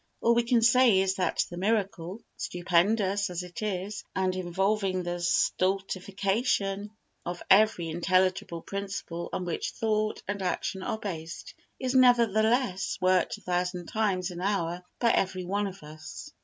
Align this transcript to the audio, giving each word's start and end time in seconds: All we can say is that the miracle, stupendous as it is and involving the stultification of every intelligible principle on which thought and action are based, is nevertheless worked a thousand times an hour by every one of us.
All 0.19 0.33
we 0.33 0.41
can 0.41 0.63
say 0.63 0.99
is 0.99 1.13
that 1.17 1.45
the 1.51 1.57
miracle, 1.57 2.23
stupendous 2.35 3.29
as 3.29 3.43
it 3.43 3.61
is 3.61 4.03
and 4.15 4.35
involving 4.35 5.03
the 5.03 5.19
stultification 5.19 6.89
of 7.23 7.43
every 7.51 7.87
intelligible 7.89 8.63
principle 8.63 9.29
on 9.31 9.45
which 9.45 9.73
thought 9.73 10.23
and 10.27 10.41
action 10.41 10.81
are 10.81 10.97
based, 10.97 11.53
is 11.79 11.93
nevertheless 11.93 12.97
worked 12.99 13.37
a 13.37 13.41
thousand 13.41 13.85
times 13.89 14.31
an 14.31 14.41
hour 14.41 14.81
by 14.97 15.11
every 15.11 15.45
one 15.45 15.67
of 15.67 15.83
us. 15.83 16.31